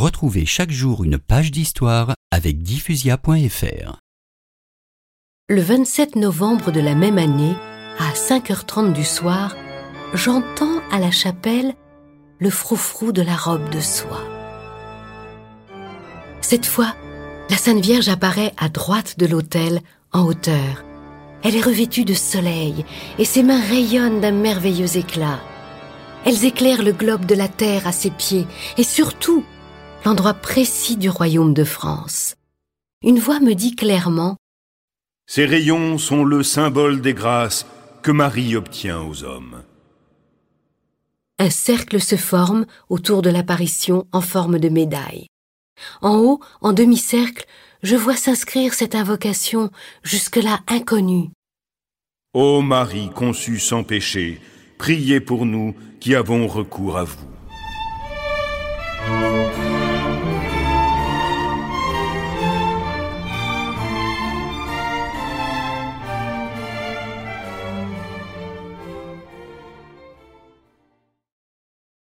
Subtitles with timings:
[0.00, 3.98] Retrouvez chaque jour une page d'histoire avec diffusia.fr.
[5.50, 7.54] Le 27 novembre de la même année,
[7.98, 9.54] à 5h30 du soir,
[10.14, 11.74] j'entends à la chapelle
[12.38, 14.24] le froufrou de la robe de soie.
[16.40, 16.94] Cette fois,
[17.50, 19.82] la Sainte Vierge apparaît à droite de l'autel,
[20.12, 20.82] en hauteur.
[21.42, 22.86] Elle est revêtue de soleil
[23.18, 25.40] et ses mains rayonnent d'un merveilleux éclat.
[26.24, 28.46] Elles éclairent le globe de la terre à ses pieds
[28.78, 29.44] et surtout
[30.04, 32.36] l'endroit précis du royaume de France.
[33.02, 34.36] Une voix me dit clairement
[35.26, 37.66] Ces rayons sont le symbole des grâces
[38.02, 39.62] que Marie obtient aux hommes.
[41.38, 45.26] Un cercle se forme autour de l'apparition en forme de médaille.
[46.02, 47.46] En haut, en demi-cercle,
[47.82, 49.70] je vois s'inscrire cette invocation
[50.02, 51.30] jusque-là inconnue.
[52.34, 54.40] Ô Marie conçue sans péché,
[54.78, 57.29] priez pour nous qui avons recours à vous.